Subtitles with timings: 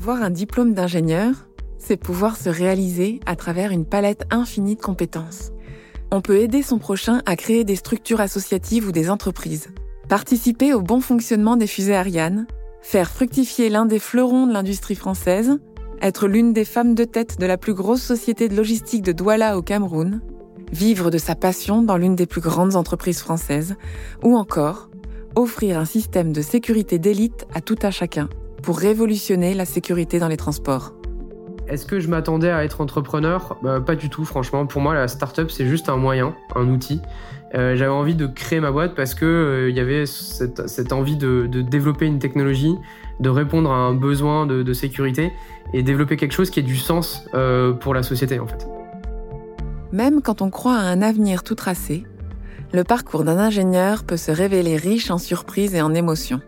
[0.00, 5.50] Avoir un diplôme d'ingénieur, c'est pouvoir se réaliser à travers une palette infinie de compétences.
[6.12, 9.70] On peut aider son prochain à créer des structures associatives ou des entreprises,
[10.08, 12.46] participer au bon fonctionnement des fusées Ariane,
[12.80, 15.58] faire fructifier l'un des fleurons de l'industrie française,
[16.00, 19.58] être l'une des femmes de tête de la plus grosse société de logistique de Douala
[19.58, 20.20] au Cameroun,
[20.70, 23.74] vivre de sa passion dans l'une des plus grandes entreprises françaises,
[24.22, 24.90] ou encore
[25.34, 28.28] offrir un système de sécurité d'élite à tout un chacun
[28.62, 30.94] pour révolutionner la sécurité dans les transports.
[31.68, 33.58] Est-ce que je m'attendais à être entrepreneur?
[33.62, 34.66] Bah, Pas du tout, franchement.
[34.66, 37.00] Pour moi, la startup, c'est juste un moyen, un outil.
[37.54, 41.46] Euh, j'avais envie de créer ma boîte parce que euh, y avait cette, envie de,
[41.46, 42.74] développer une technologie,
[43.20, 45.32] de répondre à un besoin de, sécurité
[45.74, 48.66] et développer quelque chose qui ait du sens euh, pour la société, en fait.
[49.92, 52.04] Même quand on croit à un avenir tout tracé,
[52.72, 56.40] le parcours d'un ingénieur peut se révéler riche en surprises et en émotions.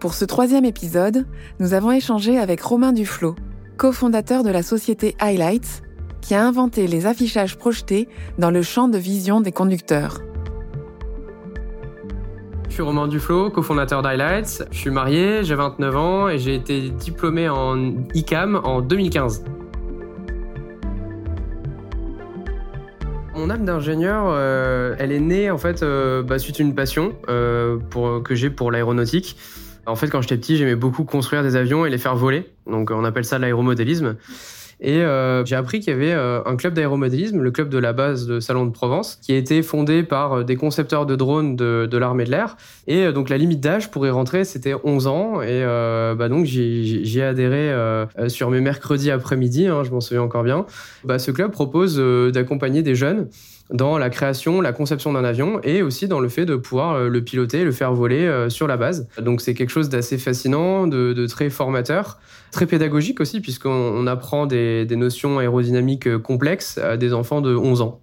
[0.00, 1.26] Pour ce troisième épisode,
[1.58, 3.34] nous avons échangé avec Romain Duflo,
[3.78, 5.82] cofondateur de la société Highlights,
[6.20, 8.06] qui a inventé les affichages projetés
[8.38, 10.20] dans le champ de vision des conducteurs.
[12.68, 14.68] Je suis Romain Duflo, cofondateur d'Highlights.
[14.70, 19.44] Je suis marié, j'ai 29 ans et j'ai été diplômé en ICAM en 2015.
[23.34, 27.14] Mon âme d'ingénieur, euh, elle est née en fait euh, bah, suite à une passion
[27.30, 27.78] euh,
[28.22, 29.38] que j'ai pour l'aéronautique.
[29.86, 32.50] En fait, quand j'étais petit, j'aimais beaucoup construire des avions et les faire voler.
[32.66, 34.16] Donc, on appelle ça l'aéromodélisme.
[34.80, 37.94] Et euh, j'ai appris qu'il y avait euh, un club d'aéromodélisme, le club de la
[37.94, 41.56] base de Salon de Provence, qui a été fondé par euh, des concepteurs de drones
[41.56, 42.56] de, de l'armée de l'air.
[42.86, 45.42] Et donc la limite d'âge pour y rentrer, c'était 11 ans.
[45.42, 47.72] Et bah donc j'ai adhéré
[48.28, 50.66] sur mes mercredis après-midi, hein, je m'en souviens encore bien.
[51.04, 51.98] Bah, ce club propose
[52.32, 53.28] d'accompagner des jeunes
[53.70, 57.24] dans la création, la conception d'un avion et aussi dans le fait de pouvoir le
[57.24, 59.08] piloter, le faire voler sur la base.
[59.20, 62.18] Donc c'est quelque chose d'assez fascinant, de, très formateur,
[62.52, 67.54] très pédagogique aussi puisqu'on apprend des des, notions aérodynamiques euh, complexes à des enfants de
[67.54, 68.00] 11 ans.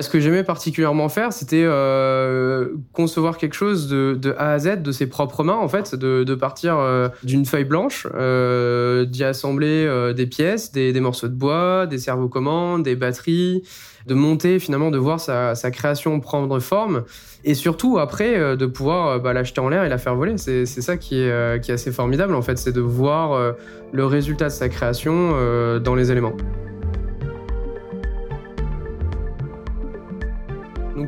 [0.00, 4.92] Ce que j'aimais particulièrement faire, c'était euh, concevoir quelque chose de, A à Z de
[4.92, 10.70] ses propres mains, en fait, de, partir euh, d'une feuille blanche, d'y assembler des pièces,
[10.70, 13.64] des, morceaux de bois, des servocommandes, des batteries,
[14.06, 17.02] de monter finalement, de voir sa, création prendre forme,
[17.44, 20.38] et surtout après de pouvoir bah, l'acheter en l'air et la faire voler.
[20.38, 23.54] C'est ça qui est, qui est assez formidable, en fait, c'est de voir
[23.90, 26.36] le résultat de sa création dans les éléments.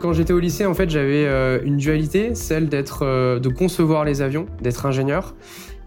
[0.01, 4.05] Quand j'étais au lycée, en fait, j'avais euh, une dualité, celle d'être, euh, de concevoir
[4.05, 5.37] les avions, d'être ingénieur,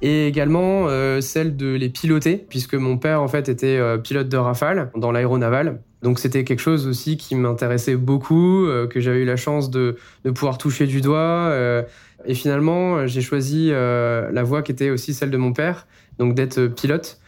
[0.01, 4.37] et également euh, celle de les piloter, puisque mon père en fait était pilote de
[4.37, 5.81] Rafale dans l'aéronaval.
[6.01, 9.97] Donc c'était quelque chose aussi qui m'intéressait beaucoup, que j'avais eu la chance de,
[10.35, 11.55] pouvoir toucher du doigt.
[12.25, 15.87] et finalement, j'ai choisi la voie qui était aussi celle de mon père,
[16.19, 17.19] donc d'être pilote.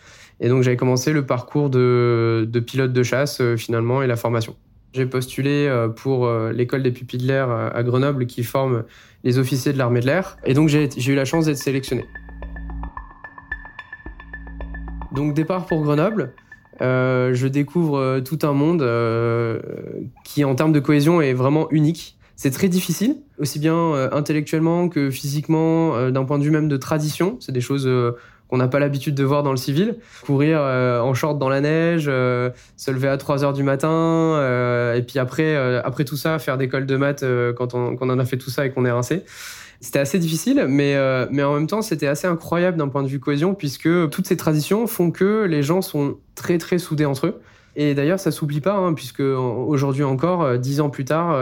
[0.41, 4.57] Et donc j'avais commencé le parcours de, de pilote de chasse finalement et la formation.
[4.95, 8.85] J'ai postulé euh, pour euh, l'école des pupilles de l'air à Grenoble qui forme
[9.25, 10.37] les officiers de l'armée de l'air.
[10.45, 12.05] Et donc j'ai eu la chance d'être sélectionné.
[15.11, 16.33] Donc départ pour Grenoble.
[16.81, 18.87] Euh, je découvre tout un monde
[20.23, 22.17] qui en termes de cohésion est vraiment unique.
[22.37, 27.35] C'est très difficile, aussi bien intellectuellement que physiquement, d'un point de vue même de tradition.
[27.41, 27.89] C'est des choses
[28.49, 29.95] qu'on n'a pas l'habitude de voir dans le civil.
[30.25, 33.89] Courir euh, en short dans la neige, euh, se lever à 3 heures du matin,
[33.89, 38.07] euh, et puis après, après tout ça, faire des cols de maths quand on, quand
[38.07, 39.23] on en a fait tout ça et qu'on est rincé.
[39.81, 40.95] C'était assez difficile, mais,
[41.31, 44.37] mais en même temps, c'était assez incroyable d'un point de vue cohésion, puisque toutes ces
[44.37, 47.41] traditions font que les gens sont très très soudés entre eux.
[47.75, 51.37] Et d'ailleurs, ça s'oublie pas, hein, puisque aujourd'hui encore, dix ans plus tard,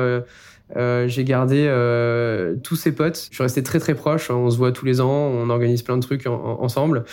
[0.75, 3.27] euh, j'ai gardé euh, tous ses potes.
[3.29, 4.29] Je suis resté très très proche.
[4.29, 7.05] On se voit tous les ans, on organise plein de trucs ensemble.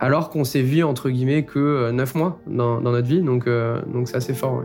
[0.00, 3.22] Alors qu'on s'est vu entre guillemets que 9 euh, mois dans, notre vie.
[3.22, 4.62] Donc donc c'est assez fort.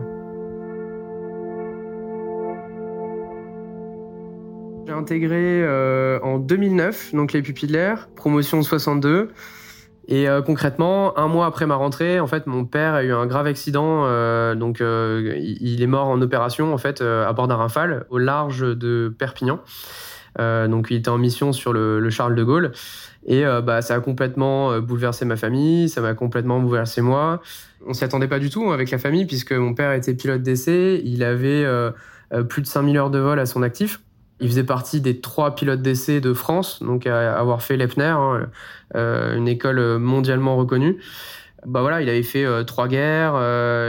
[4.86, 5.66] J'ai intégré
[6.22, 9.30] en 2009 donc les pupilles de l'air, promotion 62.
[10.06, 13.26] Et euh, concrètement, un mois après ma rentrée, en fait, mon père a eu un
[13.26, 14.02] grave accident.
[14.04, 18.18] Euh, donc, euh, il est mort en opération, en fait, à bord d'un rafale au
[18.18, 19.60] large de Perpignan.
[20.38, 22.72] donc, il était en mission sur le, Charles de Gaulle.
[23.26, 27.40] Et bah, ça a complètement bouleversé ma famille, ça m'a complètement bouleversé moi.
[27.86, 31.00] On s'y attendait pas du tout avec la famille, puisque mon père était pilote d'essai.
[31.04, 31.66] Il avait
[32.50, 34.03] plus de 5000 heures de vol à son actif.
[34.40, 38.48] Il faisait partie des trois pilotes d'essai de France, donc à avoir fait l'EPNER, hein,
[38.96, 41.00] euh, une école mondialement reconnue.
[41.66, 43.34] bah voilà, il avait fait trois guerres,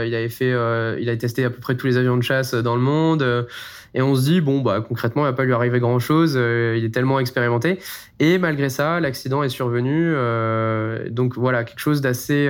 [0.06, 0.54] il avait fait,
[1.00, 3.46] il a testé à peu près tous les avions de chasse dans le monde.
[3.94, 6.34] Et on se dit, bon, bah, concrètement, il va pas lui arriver grand chose.
[6.34, 7.78] il est tellement expérimenté.
[8.20, 10.14] Et malgré ça, l'accident est survenu.
[11.10, 12.48] donc voilà, quelque chose d'assez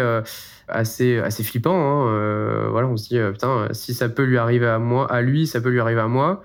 [0.68, 1.76] assez, assez flippant.
[1.76, 2.08] Hein.
[2.08, 5.20] Euh, voilà, on se dit, euh, putain, si ça peut lui arriver à moi, à
[5.22, 6.42] lui, ça peut lui arriver à moi.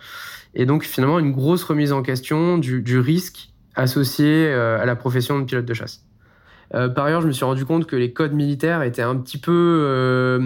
[0.54, 5.40] Et donc, finalement, une grosse remise en question du, risque associé euh, à la profession
[5.40, 6.04] de pilote de chasse.
[6.72, 10.40] par ailleurs, je me suis rendu compte que les codes militaires étaient un petit peu,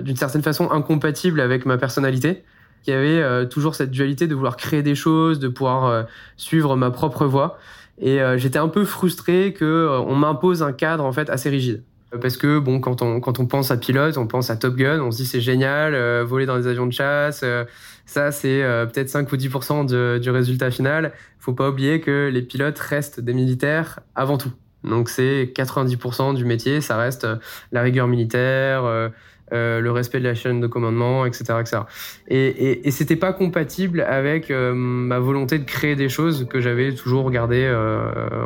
[0.00, 2.44] d'une certaine façon, incompatibles avec ma personnalité.
[2.82, 6.06] Qu'il y avait toujours cette dualité de vouloir créer des choses, de pouvoir
[6.36, 7.58] suivre ma propre voie.
[8.00, 11.82] Et j'étais un peu frustré que on m'impose un cadre en fait assez rigide.
[12.10, 15.00] Parce que bon, quand on, quand on pense à pilote, on pense à Top Gun,
[15.00, 17.64] on se dit c'est génial, euh, voler dans des avions de chasse, euh,
[18.06, 21.12] ça c'est euh, peut-être 5 ou 10% du résultat final.
[21.38, 24.52] Faut pas oublier que les pilotes restent des militaires avant tout.
[24.84, 27.26] Donc c'est 90% du métier, ça reste
[27.72, 29.10] la rigueur militaire,
[29.50, 31.44] le respect de la chaîne de commandement, etc.
[31.60, 31.82] etc.
[32.28, 36.94] Et, et, et c'était pas compatible avec ma volonté de créer des choses que j'avais
[36.94, 37.68] toujours regardées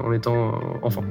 [0.04, 1.04] en étant enfant.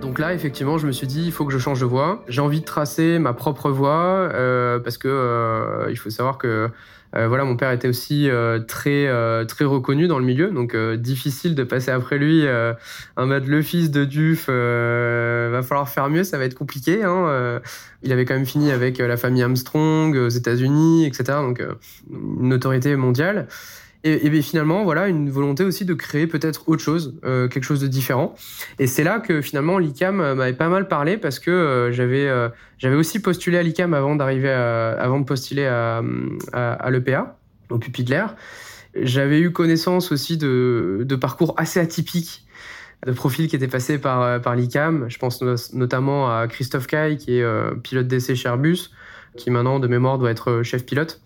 [0.00, 2.24] Donc là, effectivement, je me suis dit, il faut que je change de voie.
[2.26, 6.68] J'ai envie de tracer ma propre voie euh, parce que euh, il faut savoir que
[7.16, 8.28] euh, voilà, mon père était aussi
[8.66, 9.08] très
[9.46, 12.46] très reconnu dans le milieu, donc difficile de passer après lui.
[12.46, 17.02] un mode le fils de Duf, va falloir faire mieux, ça va être compliqué.
[17.02, 17.60] Hein,
[18.02, 21.24] il avait quand même fini avec la famille Armstrong aux États-Unis, etc.
[21.42, 21.62] Donc
[22.40, 23.48] une autorité mondiale.
[24.02, 27.86] Et, finalement, voilà, une volonté aussi de créer peut-être autre chose, euh, quelque chose de
[27.86, 28.34] différent.
[28.78, 32.28] Et c'est là que finalement l'ICAM euh, m'avait pas mal parlé parce que euh, j'avais
[32.78, 36.02] j'avais aussi postulé à l'ICAM avant d'arriver avant de postuler à,
[36.52, 37.36] à, l'EPA,
[37.68, 38.12] au pupitre
[38.94, 42.46] J'avais eu connaissance aussi de, de parcours assez atypiques
[43.06, 45.06] de profils qui étaient passés par, par l'ICAM.
[45.08, 45.42] Je pense
[45.74, 47.44] notamment à Christophe Caille, qui est
[47.82, 48.90] pilote d'essai chez Airbus,
[49.36, 51.20] qui maintenant de mémoire doit être chef pilote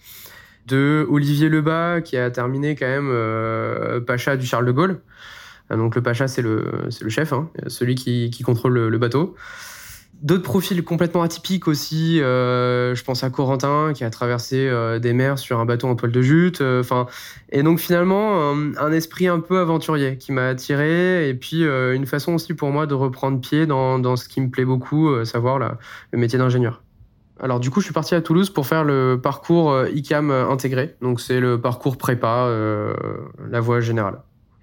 [0.67, 5.01] de Olivier Lebas qui a terminé quand même euh, Pacha du Charles de Gaulle.
[5.71, 9.35] Euh, donc le Pacha c'est le, le chef, hein, celui qui, qui contrôle le, bateau.
[10.23, 12.21] D'autres profils complètement atypiques aussi.
[12.23, 14.71] Euh, je pense à Corentin qui a traversé
[15.03, 16.63] des mers sur un bateau en toile de jute.
[16.63, 17.07] Enfin,
[17.51, 22.35] et donc finalement un, esprit un peu aventurier qui m'a attiré et puis une façon
[22.35, 26.19] aussi pour moi de reprendre pied dans, dans ce qui me plaît beaucoup, savoir le
[26.19, 26.84] métier d'ingénieur.
[27.41, 30.49] Alors du coup, je suis parti à Toulouse pour faire le parcours euh, ICAM euh,
[30.49, 30.95] intégré.
[31.03, 32.95] Donc c'est le parcours prépa, euh,
[33.51, 34.21] la voie générale.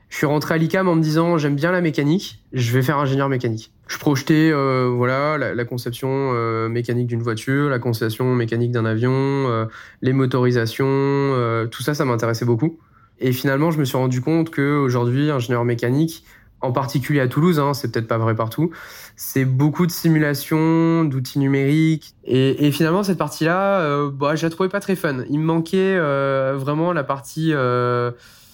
[0.09, 2.97] Je suis rentré à l'ICAM en me disant j'aime bien la mécanique, je vais faire
[2.97, 3.71] ingénieur mécanique.
[3.87, 6.33] Je projetais voilà la, conception
[6.67, 9.69] mécanique d'une voiture, la conception mécanique d'un avion,
[10.01, 12.77] les motorisations, tout ça, ça m'intéressait beaucoup.
[13.19, 16.25] Et finalement, je me suis rendu compte que aujourd'hui, ingénieur mécanique,
[16.61, 18.71] en particulier à Toulouse, hein, c'est peut-être pas vrai partout,
[19.15, 22.15] c'est beaucoup de simulations, d'outils numériques.
[22.23, 25.23] Et, finalement, cette partie-là, euh, bah, je la trouvais pas très fun.
[25.29, 28.11] Il me manquait euh, vraiment la partie euh,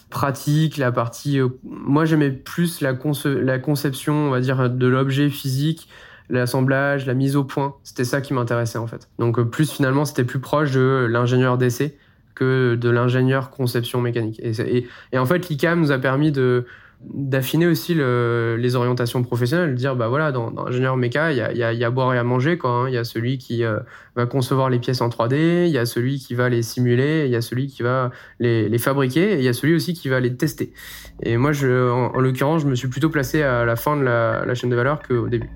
[0.09, 1.39] pratique, la partie...
[1.39, 2.93] Euh, moi, j'aimais plus la,
[3.25, 5.89] la conception, on va dire, de l'objet physique,
[6.29, 7.75] l'assemblage, la mise au point.
[7.83, 9.09] C'était ça qui m'intéressait, en fait.
[9.19, 11.97] Donc, plus finalement, c'était plus proche de l'ingénieur d'essai
[12.35, 14.39] que de l'ingénieur conception mécanique.
[14.43, 16.65] Et, et en fait, l'ICAM nous a permis de
[17.01, 21.63] d'affiner aussi les orientations professionnelles, de dire bah voilà dans, dans ingénieur méca il y
[21.63, 22.71] a, y, boire et à manger quoi.
[22.71, 22.89] Hein.
[22.89, 23.79] Il y a celui qui euh,
[24.15, 27.31] va concevoir les pièces en 3D, il y a celui qui va les simuler, il
[27.31, 30.19] y a celui qui va les, fabriquer, et il y a celui aussi qui va
[30.19, 30.73] les tester.
[31.21, 34.71] Et moi en, l'occurrence je me suis plutôt placé à la fin de la, chaîne
[34.71, 35.49] de valeur qu'au début.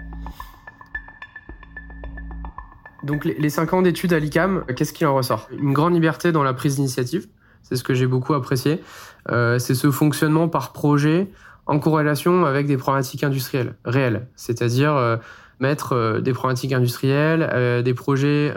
[3.04, 5.50] Donc les, les 5 ans d'études à l'ICAM, qu'est-ce qui en ressort?
[5.60, 7.28] Une grande liberté dans la prise d'initiative
[7.64, 8.82] c'est ce que j'ai beaucoup apprécié.
[9.30, 11.30] Euh, c'est ce fonctionnement par projet
[11.68, 15.18] en corrélation avec des problématiques industrielles réelles, c'est-à-dire euh,
[15.60, 18.54] mettre euh, des problématiques industrielles, des projets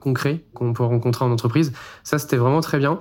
[0.00, 1.72] concrets qu'on peut rencontrer en entreprise.
[2.02, 2.98] Ça, c'était vraiment très bien.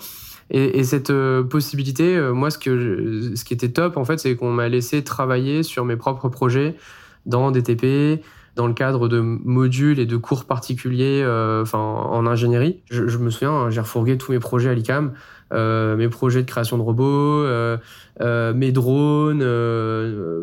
[0.53, 1.13] Et, et cette
[1.49, 5.63] possibilité, moi, ce, que ce qui était top, en fait, c'est qu'on m'a laissé travailler
[5.63, 6.75] sur mes propres projets
[7.25, 8.21] dans des TP,
[8.55, 11.23] dans le cadre de modules et de cours particuliers
[11.61, 12.81] enfin, en ingénierie.
[12.89, 15.13] Je, je me souviens, hein, j'ai refourgué tous mes projets à l'ICAM.
[15.53, 17.77] Euh, mes projets de création de robots, euh,
[18.21, 19.43] euh, mes drones.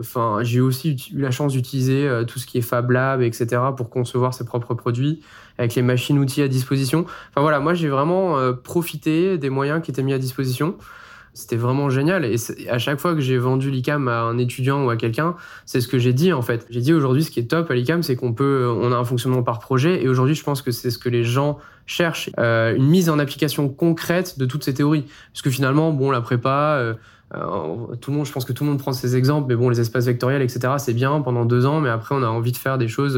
[0.01, 3.91] Enfin, j'ai aussi eu la chance d'utiliser tout ce qui est Fab Lab, etc., pour
[3.91, 5.21] concevoir ses propres produits
[5.57, 7.05] avec les machines-outils à disposition.
[7.31, 10.77] Enfin voilà, moi j'ai vraiment profité des moyens qui étaient mis à disposition.
[11.39, 12.25] C'était vraiment génial.
[12.25, 12.35] Et
[12.69, 15.87] à chaque fois que j'ai vendu l'ICAM à un étudiant ou à quelqu'un, c'est ce
[15.87, 16.67] que j'ai dit en fait.
[16.69, 19.05] J'ai dit aujourd'hui, ce qui est top à l'ICAM, c'est qu'on peut, on a un
[19.05, 20.03] fonctionnement par projet.
[20.03, 23.21] Et aujourd'hui, je pense que c'est ce que les gens cherchent, euh, une mise en
[23.21, 25.05] application concrète de toutes ces théories.
[25.33, 26.95] Parce que finalement, bon, la prépa, euh,
[28.01, 29.79] tout le monde, je pense que tout le monde prend ces exemples, mais bon, les
[29.79, 32.79] espaces vectoriels, etc., c'est bien pendant deux ans, mais après, on a envie de faire
[32.79, 33.17] des choses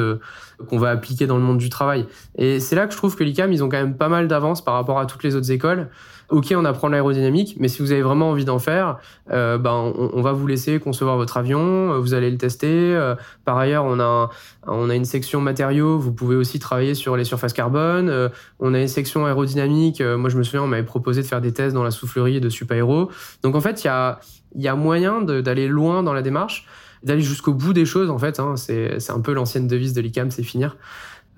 [0.69, 2.05] qu'on va appliquer dans le monde du travail.
[2.37, 4.62] Et c'est là que je trouve que l'ICAM, ils ont quand même pas mal d'avance
[4.62, 5.89] par rapport à toutes les autres écoles.
[6.31, 8.99] Ok, on apprend l'aérodynamique, mais si vous avez vraiment envie d'en faire,
[9.33, 12.69] euh, ben, on, va vous laisser concevoir votre avion, euh, vous allez le tester.
[12.95, 14.31] Euh, par ailleurs, on a,
[14.65, 18.31] on a une section matériaux, vous pouvez aussi travailler sur les surfaces carbone.
[18.61, 20.01] on a une section aérodynamique.
[20.01, 22.49] moi, je me souviens, on m'avait proposé de faire des tests dans la soufflerie de
[22.49, 23.11] Supaéro.
[23.43, 24.21] Donc, en fait, il y a,
[24.55, 26.65] y a moyen d'aller loin dans la démarche,
[27.03, 28.39] d'aller jusqu'au bout des choses, en fait.
[28.39, 28.55] Hein.
[28.57, 30.77] C'est un peu l'ancienne devise de l'ICAM, c'est finir.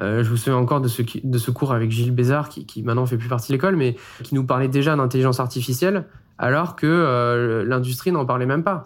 [0.03, 2.83] Euh, je me souviens encore de ce, de ce cours avec Gilles Bézard, qui, qui
[2.83, 6.05] maintenant fait plus partie de l'école, mais qui nous parlait déjà d'intelligence artificielle,
[6.39, 8.85] alors que euh, l'industrie n'en parlait même pas.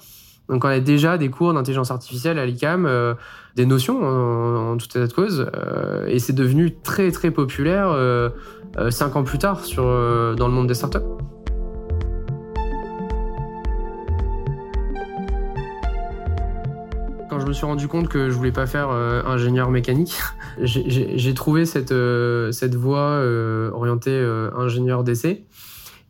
[0.49, 3.15] Donc on a déjà des cours d'intelligence artificielle à l'ICAM, euh,
[3.57, 5.51] des notions en, toute état de cause,
[6.07, 7.97] et c'est devenu très très populaire
[8.91, 9.83] cinq ans plus tard sur,
[10.37, 10.99] dans le monde des startups.
[17.40, 20.16] Je me suis rendu compte que je voulais pas faire euh, ingénieur mécanique,
[20.62, 24.19] j'ai trouvé cette, euh, cette voie euh, orientée
[24.57, 25.45] ingénieur d'essai.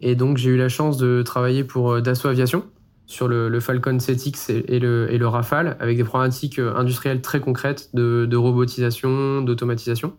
[0.00, 2.64] Et donc j'ai eu la chance de travailler pour Dassault Aviation
[3.06, 9.40] sur le, Falcon 7X et, le, Rafale, avec des problématiques industrielles très concrètes de, robotisation,
[9.42, 10.14] d'automatisation.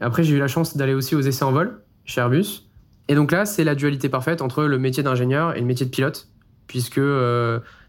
[0.00, 2.68] Après, j'ai eu la chance d'aller aussi aux essais en vol chez Airbus.
[3.08, 5.90] Et donc là, c'est la dualité parfaite entre le métier d'ingénieur et le métier de
[5.90, 6.28] pilote,
[6.66, 7.00] puisque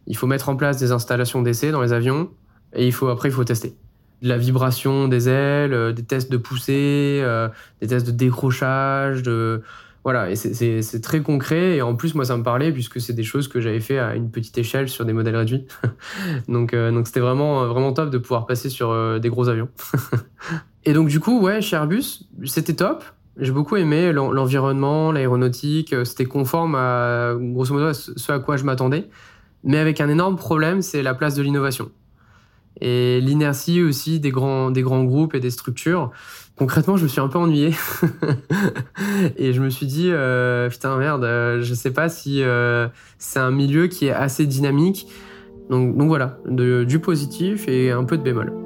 [0.07, 2.29] il faut mettre en place des installations d'essai dans les avions,
[2.75, 3.75] et il faut, après, il faut tester.
[4.21, 7.49] De la vibration des ailes, euh, des tests de poussée, euh,
[7.81, 9.61] des tests de décrochage, de...
[10.03, 11.77] Voilà, c'est très concret.
[11.77, 14.13] Et en plus, moi, ça me parlait puisque c'est des choses que j'avais fait à
[14.13, 15.65] une petite échelle sur des modèles réduits.
[16.47, 19.67] donc, euh, donc c'était vraiment, vraiment top de pouvoir passer sur des gros avions.
[20.85, 23.03] et donc, du coup, ouais, chez Airbus, c'était top.
[23.37, 25.95] J'ai beaucoup aimé l'environnement, l'aéronautique.
[26.03, 26.73] C'était conforme
[27.51, 29.09] grosso modo, à ce à quoi je m'attendais.
[29.63, 31.89] Mais avec un énorme problème, c'est la place de l'innovation
[32.81, 36.11] et l'inertie aussi des grands, des grands groupes et des structures.
[36.57, 37.71] Concrètement, je me suis un peu ennuyé
[39.37, 43.39] et je me suis dit euh, putain merde, euh, je sais pas si euh, c'est
[43.39, 45.07] un milieu qui est assez dynamique.
[45.69, 48.64] Donc, donc voilà, du positif et un peu de bémol.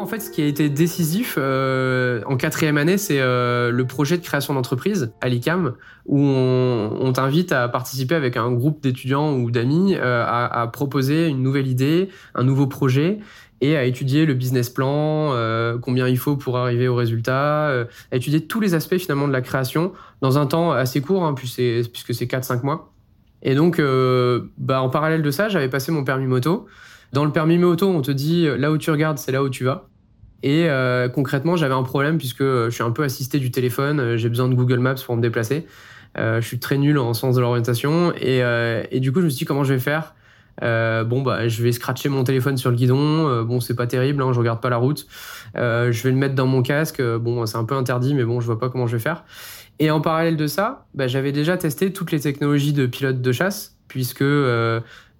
[0.00, 4.16] En fait, ce qui a été décisif euh, en quatrième année, c'est euh, le projet
[4.16, 5.74] de création d'entreprise à l'ICAM,
[6.06, 11.42] où on, t'invite à participer avec un groupe d'étudiants ou d'amis euh, à, proposer une
[11.42, 13.18] nouvelle idée, un nouveau projet,
[13.60, 15.34] et à étudier le business plan,
[15.82, 17.68] combien il faut pour arriver au résultat,
[18.10, 19.92] à étudier tous les aspects finalement de la création
[20.22, 22.90] dans un temps assez court, hein, puisque c'est 4-5 mois.
[23.42, 23.82] Et donc,
[24.56, 26.66] bah, en parallèle de ça, j'avais passé mon permis moto.
[27.12, 29.64] Dans le permis moto, on te dit là où tu regardes, c'est là où tu
[29.64, 29.89] vas.
[30.42, 34.16] Et euh, concrètement, j'avais un problème puisque je suis un peu assisté du téléphone, euh,
[34.16, 35.66] j'ai besoin de Google Maps pour me déplacer.
[36.18, 39.30] Euh, je suis très nul en sens de l'orientation et, euh, du coup, je me
[39.30, 40.14] suis dit comment je vais faire?
[40.62, 43.42] Euh, bon bah, je vais scratcher mon téléphone sur le guidon.
[43.44, 45.06] bon, c'est pas terrible, hein, je regarde pas la route.
[45.54, 47.02] je vais le mettre dans mon casque.
[47.02, 49.24] Bon, c'est un peu interdit, mais bon, je vois pas comment je vais faire.
[49.78, 53.32] Et en parallèle de ça, bah, j'avais déjà testé toutes les technologies de pilote de
[53.32, 54.24] chasse puisque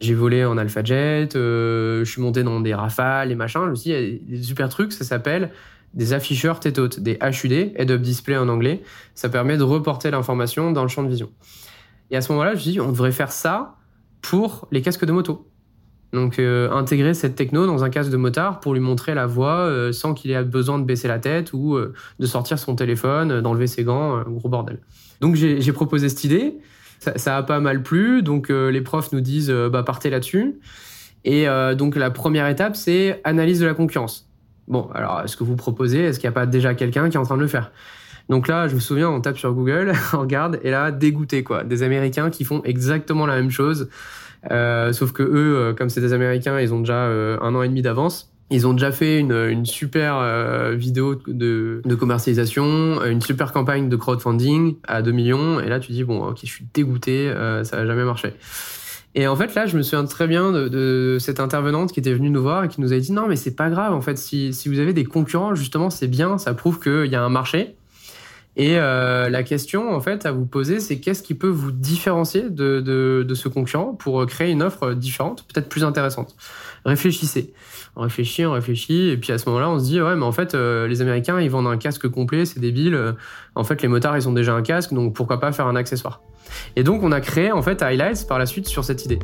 [0.01, 3.65] j'ai volé en Alpha Jet, euh, je suis monté dans des rafales et machin.
[3.67, 5.51] Je me suis dit, il y a des super trucs, ça s'appelle
[5.93, 8.83] des afficheurs haute, des HUD, Head-Up Display en anglais.
[9.15, 11.31] Ça permet de reporter l'information dans le champ de vision.
[12.11, 13.77] Et à ce moment-là, je me dit, on devrait faire ça
[14.23, 15.47] pour les casques de moto.
[16.13, 19.59] Donc euh, intégrer cette techno dans un casque de motard pour lui montrer la voie
[19.59, 23.67] euh, sans qu'il ait besoin de baisser la tête ou de sortir son téléphone, d'enlever
[23.67, 24.79] ses gants, gros bordel.
[25.21, 26.59] Donc j'ai proposé cette idée
[27.01, 28.23] ça, a pas mal plu.
[28.23, 30.61] Donc euh, les profs nous disent euh, bah partez là-dessus.
[31.25, 34.29] Et euh, donc la première étape, c'est analyse de la concurrence.
[34.69, 36.01] Bon, alors est-ce que vous proposez?
[36.01, 37.73] Est-ce qu'il n'y a pas déjà quelqu'un qui est en train de le faire?
[38.29, 41.65] Donc là, je me souviens, on tape sur Google, on regarde, et là, dégoûté quoi.
[41.65, 43.89] Des Américains qui font exactement la même chose,
[44.49, 48.33] sauf que eux, comme c'est des Américains, ils ont déjà un an et demi d'avance.
[48.53, 53.89] Ils ont déjà fait une, une super euh, vidéo de, de, commercialisation, une super campagne
[53.89, 55.61] de crowdfunding à 2 millions.
[55.61, 58.35] Et là, tu dis, bon, ok, je suis dégoûté, euh, ça va jamais marcher.
[59.15, 62.13] Et en fait, là, je me souviens très bien de, de, cette intervenante qui était
[62.13, 64.19] venue nous voir et qui nous avait dit, non, mais c'est pas grave, en fait,
[64.19, 67.29] si, si vous avez des concurrents, justement, c'est bien, ça prouve qu'il y a un
[67.29, 67.77] marché.
[68.61, 72.51] Et euh, la question, en fait, à vous poser, c'est qu'est-ce qui peut vous différencier
[72.51, 76.37] de, de, ce concurrent pour créer une offre différente, peut-être plus intéressante?
[76.85, 77.55] Réfléchissez
[77.97, 80.31] on réfléchit, on réfléchit, et puis à ce moment-là, on se dit ouais, mais en
[80.31, 83.15] fait, euh, les Américains, ils vendent un casque complet, c'est débile.
[83.55, 86.21] en fait, les motards, ils ont déjà un casque, donc pourquoi pas faire un accessoire?
[86.77, 89.21] Et donc, on a créé en fait Highlights par la suite sur cette idée.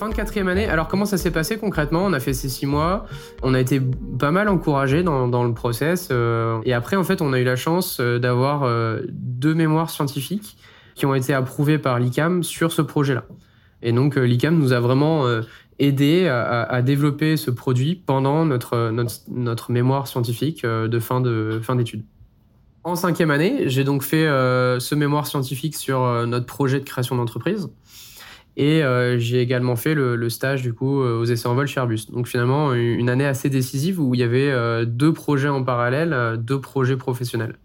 [0.00, 2.06] Fin de quatrième année, alors comment ça s'est passé concrètement?
[2.06, 3.04] On a fait ces six mois,
[3.42, 3.82] on a été
[4.18, 7.54] pas mal encouragé dans, le process, euh, et après en fait on a eu la
[7.54, 10.56] chance euh, d'avoir euh, deux mémoires scientifiques
[10.94, 13.26] qui ont été approuvées par l'ICAM sur ce projet-là.
[13.82, 15.26] Et donc l'ICAM nous a vraiment
[15.78, 22.04] aidé à, développer ce produit pendant notre, mémoire scientifique de fin de fin d'études.
[22.84, 27.68] En cinquième année, j'ai donc fait ce mémoire scientifique sur notre projet de création d'entreprise.
[28.60, 31.80] Et euh, j'ai également fait le, stage du coup euh, aux essais en vol chez
[31.80, 32.00] Airbus.
[32.12, 36.36] Donc finalement une année assez décisive où il y avait euh, deux projets en parallèle,
[36.38, 37.56] deux projets professionnels.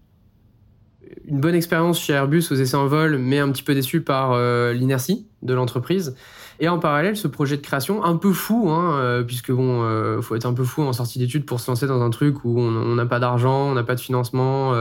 [1.26, 4.40] Une bonne expérience chez Airbus aux essais en vol, mais un petit peu déçu par
[4.72, 6.16] l'inertie de l'entreprise.
[6.60, 10.46] Et en parallèle, ce projet de création un peu fou, hein, puisque bon, faut être
[10.46, 13.06] un peu fou en sortie d'études pour se lancer dans un truc où on n'a
[13.06, 14.74] pas d'argent, on n'a pas de financement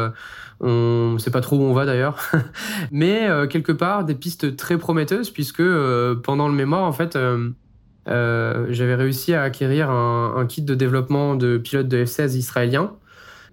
[0.61, 2.16] on ne sait pas trop où on va d'ailleurs.
[2.90, 7.16] Mais euh, quelque part, des pistes très prometteuses, puisque euh, pendant le mémoire, en fait,
[7.16, 12.93] euh, j'avais réussi à acquérir un, kit de développement de pilotes de F-16 israéliens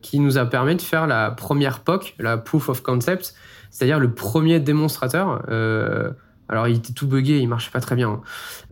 [0.01, 3.36] qui nous a permis de faire la première POC, la Proof of Concept,
[3.70, 5.44] c'est-à-dire le premier démonstrateur.
[6.51, 8.22] Alors il était tout buggé, il marchait pas très bien.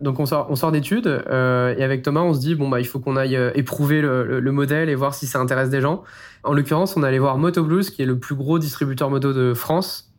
[0.00, 2.78] Donc on sort, on sort d'études euh, et avec Thomas on se dit bon bah
[2.78, 6.04] il faut qu'on aille euh, éprouver le, modèle et voir si ça intéresse des gens.
[6.44, 10.12] En l'occurrence on allait voir Motoblues qui est le plus gros distributeur moto de France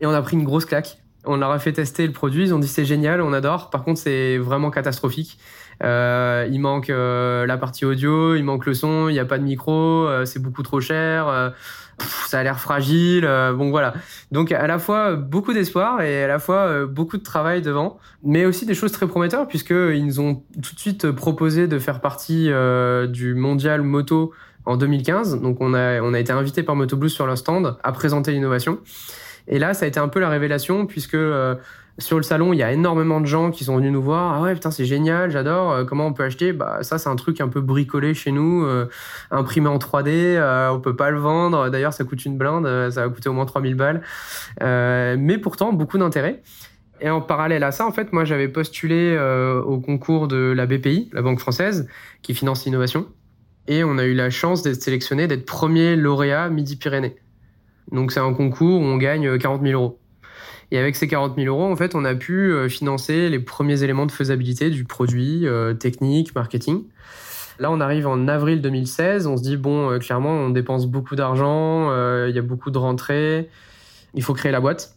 [0.00, 1.02] et on a pris une grosse claque.
[1.24, 3.70] On leur a fait tester le produit, ils ont dit c'est génial, on adore.
[3.70, 5.38] Par contre c'est vraiment catastrophique.
[5.82, 9.38] Euh, il manque euh, la partie audio, il manque le son, il n'y a pas
[9.38, 11.50] de micro, euh, c'est beaucoup trop cher, euh,
[12.26, 13.28] ça a l'air fragile.
[13.56, 13.94] bon voilà.
[14.32, 18.44] Donc à la fois beaucoup d'espoir et à la fois beaucoup de travail devant, mais
[18.44, 22.00] aussi des choses très prometteurs puisque ils nous ont tout de suite proposé de faire
[22.00, 22.50] partie
[23.08, 24.32] du mondial moto
[24.64, 25.40] en 2015.
[25.40, 28.78] Donc on a on a été invité par Motoblues sur leur stand à présenter l'innovation.
[29.48, 31.16] Et là, ça a été un peu la révélation puisque
[31.98, 34.34] sur le salon, il y a énormément de gens qui sont venus nous voir.
[34.34, 35.72] Ah ouais, putain, c'est génial, j'adore.
[35.72, 36.52] Euh, comment on peut acheter?
[36.52, 38.88] Bah ça, c'est un truc un peu bricolé chez nous, euh,
[39.32, 40.10] imprimé en 3D.
[40.36, 41.70] Euh, on peut pas le vendre.
[41.70, 42.90] D'ailleurs, ça coûte une blinde.
[42.90, 44.02] ça va coûter au moins 3000 balles.
[44.60, 46.42] mais pourtant, beaucoup d'intérêt.
[47.00, 49.18] Et en parallèle à ça, en fait, moi, j'avais postulé
[49.66, 51.88] au concours de la BPI, la Banque française,
[52.22, 53.06] qui finance l'innovation.
[53.66, 57.16] Et on a eu la chance d'être sélectionné, d'être premier lauréat Midi-Pyrénées.
[57.92, 59.97] Donc c'est un concours où on gagne 40 000 euros.
[60.70, 63.82] Et avec ces 40 000 euros, en fait, on a pu euh, financer les premiers
[63.82, 66.84] éléments de faisabilité du produit, euh, technique, marketing.
[67.58, 69.26] Là, on arrive en avril 2016.
[69.26, 71.90] On se dit, bon, euh, clairement, on dépense beaucoup d'argent,
[72.26, 73.48] il y a beaucoup de rentrées,
[74.14, 74.94] il faut créer la boîte.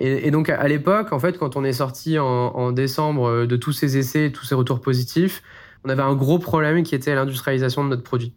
[0.00, 3.96] Et, donc, à, l'époque, en fait, quand on est sorti en, décembre de tous ces
[3.96, 5.40] essais, tous ces retours positifs,
[5.84, 8.32] on avait un gros problème qui était l'industrialisation de notre produit.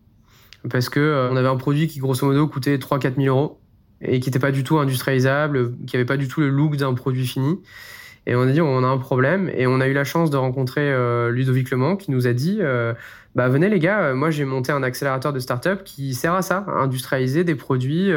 [0.70, 3.60] Parce que on avait un produit qui, grosso modo, coûtait 3-4 000 euros
[4.02, 6.94] et qui n'était pas du tout industrialisable, qui avait pas du tout le look d'un
[6.94, 7.60] produit fini.
[8.28, 10.36] Et on a dit on a un problème et on a eu la chance de
[10.36, 12.94] rencontrer euh, Ludovic Lement qui nous a dit euh,
[13.36, 16.42] bah venez les gars, euh, moi j'ai monté un accélérateur de start-up qui sert à
[16.42, 18.12] ça, industrialiser des produits,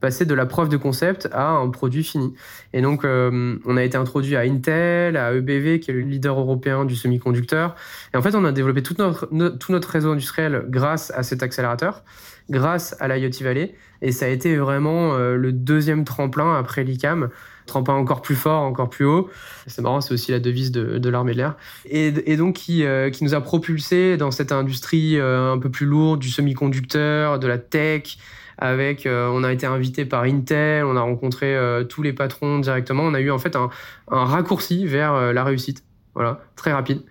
[0.00, 2.34] passer de la preuve de concept à un produit fini.
[2.74, 6.84] Et donc on a été introduit à Intel, à EBV qui est le leader européen
[6.84, 7.74] du semi-conducteur.
[8.12, 11.42] Et en fait on a développé tout notre, tout notre réseau industriel grâce à cet
[11.42, 12.02] accélérateur
[12.50, 13.74] grâce à l'IoT Valley.
[14.00, 17.30] Et ça a été vraiment euh, le deuxième tremplin après l'ICAM.
[17.66, 19.30] Tremplin encore plus fort, encore plus haut.
[19.68, 21.56] C'est marrant, c'est aussi la devise de, l'armée de l'air.
[21.88, 25.86] Et, donc qui, euh, qui nous a propulsé dans cette industrie euh, un peu plus
[25.86, 28.18] lourde du semi-conducteur, de la tech,
[28.58, 31.56] avec, on a été invité par Intel, on a rencontré
[31.88, 33.02] tous les patrons directement.
[33.02, 33.70] On a eu en fait un
[34.08, 35.82] raccourci vers la réussite.
[36.14, 37.02] Voilà, très rapide.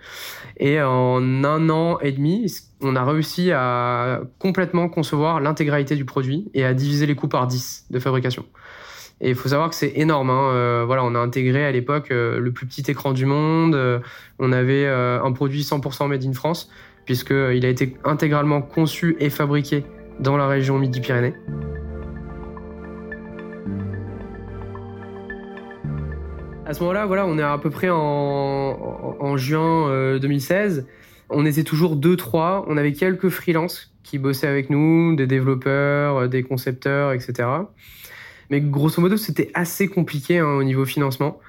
[0.57, 6.49] Et en un an et demi, on a réussi à complètement concevoir l'intégralité du produit
[6.53, 8.45] et à diviser les coûts par 10 de fabrication.
[9.21, 10.31] Et il faut savoir que c'est énorme.
[10.31, 10.51] Hein.
[10.53, 13.75] Euh, voilà, on a intégré à l'époque euh, le plus petit écran du monde.
[13.75, 13.99] Euh,
[14.39, 16.69] on avait un produit 100% made in France,
[17.05, 19.85] puisqu'il a été intégralement conçu et fabriqué
[20.19, 21.35] dans la région Midi-Pyrénées.
[26.71, 30.77] À ce moment-là, voilà, on est à peu près en, juin 2016.
[30.79, 30.91] Euh,
[31.29, 32.63] on était toujours deux, trois.
[32.69, 37.49] On avait quelques freelances qui bossaient avec nous, des développeurs, euh, des concepteurs, etc.
[38.49, 41.41] Mais grosso modo, c'était assez compliqué hein, au niveau financement,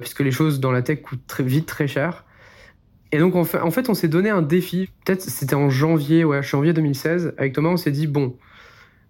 [0.00, 2.24] puisque les choses dans la tech coûtent très vite très cher.
[3.12, 4.90] Et donc, en fait, on s'est donné un défi.
[5.04, 7.34] Peut-être c'était en janvier, ouais, janvier 2016.
[7.38, 8.36] Avec Thomas, on s'est dit, bon,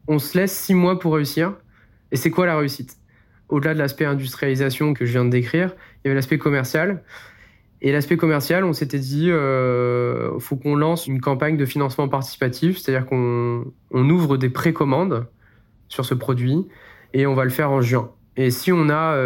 [0.08, 1.54] on se laisse six mois pour réussir.
[2.12, 2.98] Et c'est quoi la réussite?
[3.48, 7.02] Au-delà de l'aspect industrialisation que je viens de décrire, il y avait l'aspect commercial.
[7.82, 12.78] Et l'aspect commercial, on s'était dit, euh, faut qu'on lance une campagne de financement participatif,
[12.78, 15.26] c'est-à-dire qu'on ouvre des précommandes
[15.88, 16.66] sur ce produit
[17.12, 18.10] et on va le faire en juin.
[18.36, 19.16] Et si on a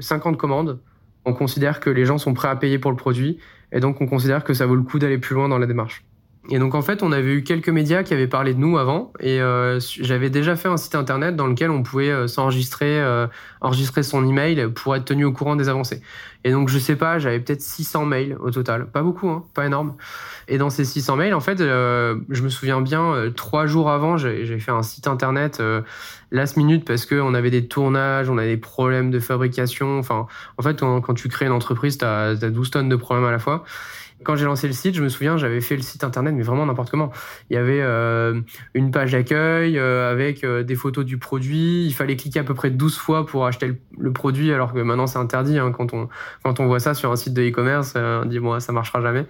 [0.00, 0.80] 50 euh, commandes,
[1.24, 3.38] On considère que les gens sont prêts à payer pour le produit
[3.70, 6.04] et donc on considère que ça vaut le coup d'aller plus loin dans la démarche.
[6.50, 9.12] Et donc en fait, on avait eu quelques médias qui avaient parlé de nous avant,
[9.20, 13.28] et euh, j'avais déjà fait un site internet dans lequel on pouvait euh, s'enregistrer, euh,
[13.60, 16.02] enregistrer son email pour être tenu au courant des avancées.
[16.42, 19.66] Et donc je sais pas, j'avais peut-être 600 mails au total, pas beaucoup, hein, pas
[19.66, 19.94] énorme.
[20.48, 24.58] Et dans ces 600 mails, en fait, je me souviens bien, trois jours avant, j'ai
[24.58, 25.62] fait un site internet
[26.32, 30.00] last minute parce que on avait des tournages, on avait des problèmes de fabrication.
[30.00, 30.26] Enfin,
[30.58, 33.30] en fait, quand, tu crées une entreprise, tu as, as 12 tonnes de problèmes à
[33.30, 33.64] la fois.
[34.24, 36.66] Quand j'ai lancé le site, je me souviens, j'avais fait le site internet, mais vraiment
[36.66, 37.10] n'importe comment.
[37.50, 38.40] Il y avait euh,
[38.74, 41.86] une page d'accueil euh, avec euh, des photos du produit.
[41.86, 45.06] Il fallait cliquer à peu près 12 fois pour acheter le, produit, alors que maintenant
[45.06, 45.58] c'est interdit.
[45.58, 46.08] Hein, quand, on,
[46.42, 49.26] quand on voit ça sur un site de e-commerce, on dit, bon, ça marchera jamais.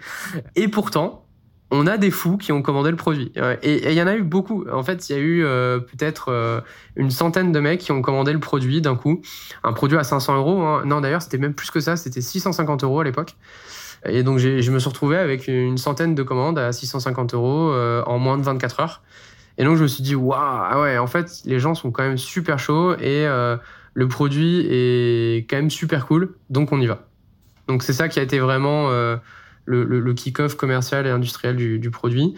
[0.57, 1.27] Et pourtant,
[1.71, 3.33] on a des fous qui ont commandé le produit.
[3.63, 4.67] Et il y en a eu beaucoup.
[4.71, 5.41] En fait, il y a eu
[5.81, 6.63] peut-être
[6.97, 9.23] une centaine de mecs qui ont commandé le produit d'un coup.
[9.65, 10.61] Un produit à 500 euros.
[10.61, 10.83] Hein.
[10.85, 11.97] Non, d'ailleurs, c'était même plus que ça.
[11.97, 13.37] C'était 650 euros à l'époque.
[14.05, 18.03] Et donc, je me suis retrouvé avec une centaine de commandes à 650 euros euh,
[18.07, 19.03] en moins de 24 heures.
[19.59, 22.03] Et donc, je me suis dit, waouh, ah ouais, en fait, les gens sont quand
[22.03, 23.57] même super chauds et euh,
[23.95, 26.35] le produit est quand même super cool.
[26.51, 27.07] Donc, on y va.
[27.69, 29.17] Donc, c'est ça qui a été vraiment euh,
[29.67, 32.35] le, le, kick-off commercial et industriel du, du, produit.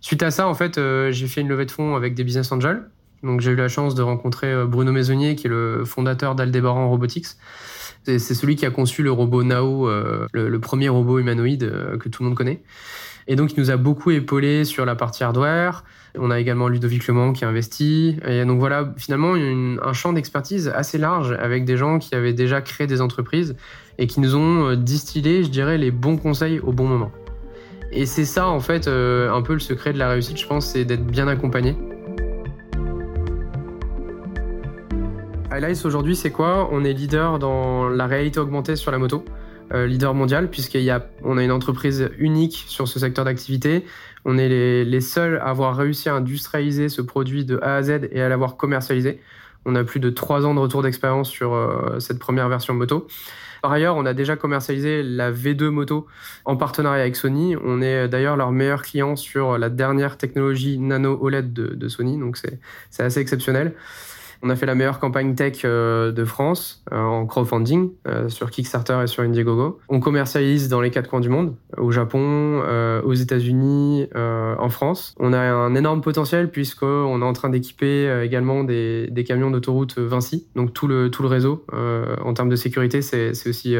[0.00, 0.78] Suite à ça, en fait,
[1.10, 2.82] j'ai fait une levée de fonds avec des business angels.
[3.24, 7.26] Donc, j'ai eu la chance de rencontrer Bruno Maisonnier, qui est le fondateur d'Aldebaran Robotics.
[8.16, 12.08] C'est celui qui a conçu le robot Nao, euh, le, premier robot humanoïde euh, que
[12.08, 12.62] tout le monde connaît.
[13.26, 15.84] Et donc, il nous a beaucoup épaulé sur la partie hardware.
[16.18, 18.16] On a également Ludovic Lemont qui a investi.
[18.26, 22.62] Et donc voilà, finalement, un champ d'expertise assez large avec des gens qui avaient déjà
[22.62, 23.54] créé des entreprises
[23.98, 27.12] et qui nous ont euh, distillé, je dirais, les bons conseils au bon moment.
[27.92, 30.84] Et c'est ça, en fait, un peu le secret de la réussite, je pense, c'est
[30.84, 31.74] d'être bien accompagné.
[35.50, 39.24] Highlights aujourd'hui, c'est quoi On est leader dans la réalité augmentée sur la moto,
[39.72, 40.96] euh, leader mondial, puisqu'on a,
[41.40, 43.86] a une entreprise unique sur ce secteur d'activité.
[44.26, 44.48] On est
[44.84, 48.28] les, seuls à avoir réussi à industrialiser ce produit de A à Z et à
[48.28, 49.20] l'avoir commercialisé.
[49.64, 53.06] On a plus de trois ans de retour d'expérience sur euh, cette première version moto.
[53.62, 56.06] Par ailleurs, on a déjà commercialisé la V2 moto
[56.44, 57.56] en partenariat avec Sony.
[57.64, 62.18] On est d'ailleurs leur meilleur client sur la dernière technologie nano OLED de, de Sony,
[62.18, 62.60] donc c'est
[63.02, 63.74] assez exceptionnel.
[64.42, 68.50] On a fait la meilleure campagne tech euh, de France euh, en crowdfunding euh, sur
[68.50, 69.80] Kickstarter et sur Indiegogo.
[69.88, 72.62] On commercialise dans les quatre coins du monde, au Japon,
[73.04, 75.14] aux États-Unis, en France.
[75.18, 80.46] On a un énorme potentiel puisqu'on est en train d'équiper également des, camions d'autoroute Vinci.
[80.54, 83.76] Donc tout le, tout le réseau en termes de sécurité, c'est aussi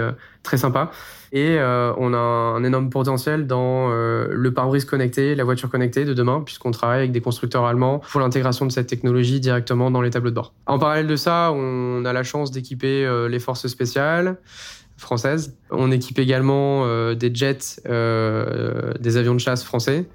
[0.49, 0.91] très sympa.
[1.31, 6.07] Et euh, on a un énorme potentiel dans euh, le pare-brise connecté, la voiture connectée
[6.07, 10.01] de demain, puisqu'on travaille avec des constructeurs allemands pour l'intégration de cette technologie directement dans
[10.01, 10.55] les tableaux de bord.
[10.67, 14.39] En parallèle de ça, on a la chance d'équiper euh, les forces spéciales
[14.97, 15.55] françaises.
[15.71, 16.85] On équipe également
[17.15, 20.07] des jets, des avions de chasse français.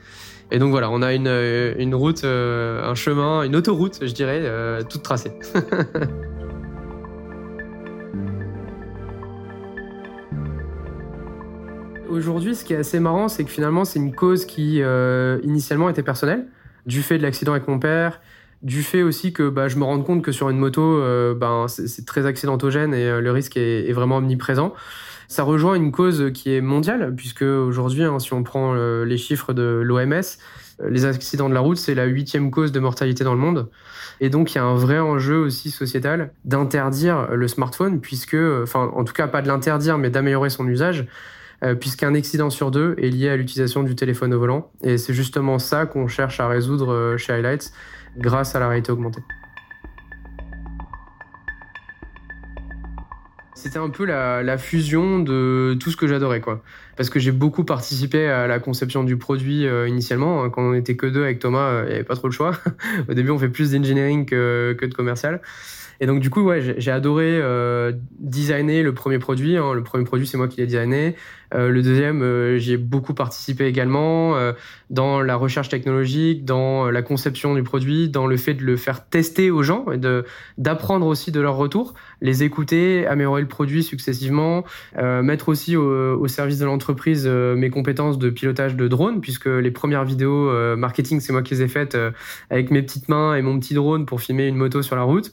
[0.51, 1.29] Et donc voilà, on a une,
[1.79, 4.43] une route, un chemin, une autoroute, je dirais,
[4.89, 5.31] toute tracée.
[12.13, 15.89] Aujourd'hui, ce qui est assez marrant, c'est que finalement, c'est une cause qui euh, initialement
[15.89, 16.45] était personnelle,
[16.85, 18.21] du fait de l'accident avec mon père,
[18.61, 21.65] du fait aussi que bah, je me rends compte que sur une moto, euh, ben,
[21.67, 24.75] c'est très accidentogène et euh, le risque est, vraiment omniprésent.
[25.27, 29.53] Ça rejoint une cause qui est mondiale, puisque aujourd'hui, hein, si on prend les chiffres
[29.53, 30.21] de l'OMS,
[30.87, 33.69] les accidents de la route, c'est la huitième cause de mortalité dans le monde.
[34.19, 38.91] Et donc, il y a un vrai enjeu aussi sociétal d'interdire le smartphone, puisque, enfin,
[38.93, 41.07] en tout cas, pas de l'interdire, mais d'améliorer son usage,
[41.79, 44.71] puisqu'un accident sur deux est lié à l'utilisation du téléphone au volant.
[44.81, 47.71] Et c'est justement ça qu'on cherche à résoudre euh, chez Highlights
[48.17, 49.21] grâce à la réalité augmentée.
[53.55, 56.61] C'était un peu la, fusion de tout ce que j'adorais, quoi.
[56.97, 60.49] Parce que j'ai beaucoup participé à la conception du produit euh, initialement.
[60.49, 62.51] Quand on n'était que deux avec Thomas, il n'y avait pas trop le choix.
[63.09, 65.41] Au début, on fait plus d'engineering que de commercial.
[66.03, 69.55] Et donc, du coup, ouais, j'ai adoré euh, designer le premier produit.
[69.55, 69.71] Hein.
[69.71, 71.15] Le premier produit, c'est moi qui l'ai designé.
[71.53, 74.51] Euh, le deuxième, euh, j'y ai beaucoup participé également euh,
[74.89, 79.07] dans la recherche technologique, dans la conception du produit, dans le fait de le faire
[79.07, 79.99] tester aux gens et
[80.57, 84.65] d'apprendre aussi de leur retour, les écouter, améliorer le produit successivement,
[84.97, 89.71] mettre aussi au, au service de l'entreprise mes compétences de pilotage de drone, puisque les
[89.71, 91.97] premières vidéos marketing, c'est moi qui les ai faites
[92.49, 95.31] avec mes petites mains et mon petit drone pour filmer une moto sur la route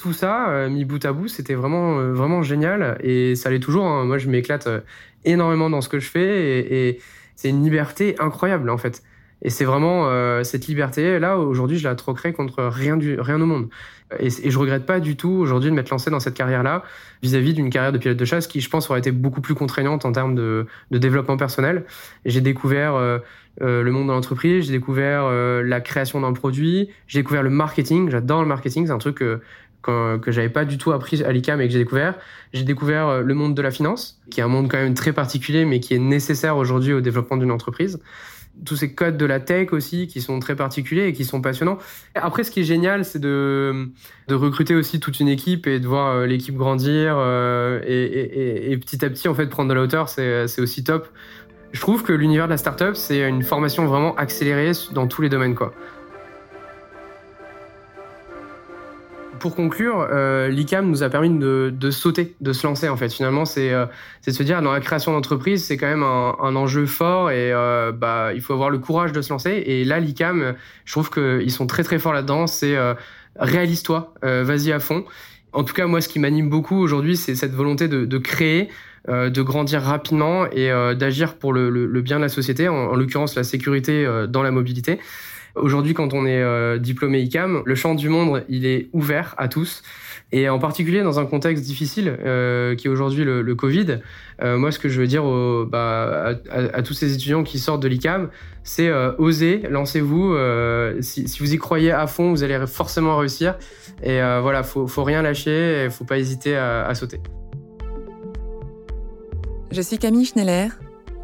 [0.00, 2.98] tout ça, euh, mis bout à bout, c'était vraiment, euh, vraiment génial.
[3.02, 3.84] Et ça l'est toujours.
[3.84, 4.04] Hein.
[4.06, 4.80] Moi, je m'éclate euh,
[5.24, 6.58] énormément dans ce que je fais.
[6.58, 7.00] Et,
[7.36, 9.02] c'est une liberté incroyable, en fait.
[9.40, 10.10] Et c'est vraiment
[10.44, 11.18] cette liberté.
[11.18, 13.70] Là, aujourd'hui, je la troquerai contre rien, du, rien au monde.
[14.18, 16.82] Et, et je regrette pas du tout aujourd'hui de m'être lancé dans cette carrière-là
[17.22, 20.04] vis-à-vis d'une carrière de pilote de chasse qui, je pense, aurait été beaucoup plus contraignante
[20.04, 21.86] en termes de, développement personnel.
[22.26, 22.98] J'ai découvert
[23.58, 28.10] le monde de l'entreprise, j'ai découvert la création d'un produit, j'ai découvert le marketing.
[28.10, 29.40] J'adore le marketing, c'est un truc que,
[29.82, 32.14] que, j'avais pas du tout appris à l'ICAM et que j'ai découvert.
[32.52, 35.12] J'ai découvert euh, le monde de la finance, qui est un monde quand même très
[35.12, 38.00] particulier, mais qui est nécessaire aujourd'hui au développement d'une entreprise
[38.64, 41.78] tous ces codes de la tech aussi qui sont très particuliers et qui sont passionnants.
[42.14, 43.88] Après, ce qui est génial, c'est de,
[44.28, 49.04] recruter aussi toute une équipe et de voir euh, l'équipe grandir euh, et, et, petit
[49.04, 51.08] à petit, en fait, prendre de la hauteur, c'est aussi top.
[51.72, 55.28] Je trouve que l'univers de la startup, c'est une formation vraiment accélérée dans tous les
[55.28, 55.72] domaines, quoi.
[59.40, 63.12] Pour conclure, euh, l'ICAM nous a permis de, sauter, de se lancer en fait.
[63.12, 63.86] Finalement, c'est euh,
[64.24, 67.90] de se dire dans la création d'entreprise, c'est quand même un, enjeu fort et euh,
[67.90, 69.50] bah il faut avoir le courage de se lancer.
[69.66, 72.46] Et là, l'ICAM, je trouve qu'ils sont très très forts là-dedans.
[72.46, 72.94] C'est euh,
[73.36, 75.04] réalise-toi, vas-y à fond.
[75.52, 78.68] En tout cas, moi, ce qui m'anime beaucoup aujourd'hui, c'est cette volonté de, créer,
[79.08, 84.06] de grandir rapidement et d'agir pour le, bien de la société, en l'occurrence la sécurité
[84.28, 85.00] dans la mobilité.
[85.56, 89.48] Aujourd'hui, quand on est euh, diplômé ICAM, le champ du monde, il est ouvert à
[89.48, 89.82] tous.
[90.32, 93.98] Et en particulier dans un contexte difficile euh, qui est aujourd'hui le, Covid,
[94.42, 95.24] euh, moi ce que je veux dire
[95.66, 98.30] bah, à, tous ces étudiants qui sortent de l'ICAM,
[98.62, 100.36] c'est osez, lancez-vous.
[101.00, 103.56] Si, vous y croyez à fond, vous allez forcément réussir.
[104.04, 107.20] Et voilà, faut, faut rien lâcher, il faut pas hésiter à sauter.
[109.72, 110.68] Je suis Camille Schneller.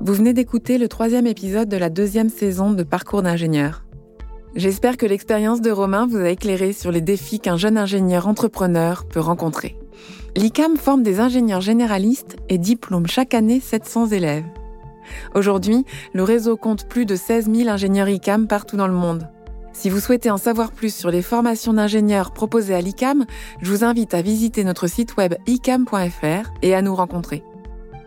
[0.00, 3.85] Vous venez d'écouter le troisième épisode de la deuxième saison de Parcours d'ingénieur.
[4.56, 9.04] J'espère que l'expérience de Romain vous a éclairé sur les défis qu'un jeune ingénieur entrepreneur
[9.04, 9.76] peut rencontrer.
[10.34, 14.46] L'ICAM forme des ingénieurs généralistes et diplôme chaque année 700 élèves.
[15.34, 19.28] Aujourd'hui, le réseau compte plus de 16 000 ingénieurs ICAM partout dans le monde.
[19.74, 23.26] Si vous souhaitez en savoir plus sur les formations d'ingénieurs proposées à l'ICAM,
[23.60, 27.42] je vous invite à visiter notre site web icam.fr et à nous rencontrer.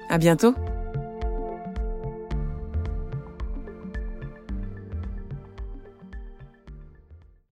[0.10, 0.56] À bientôt!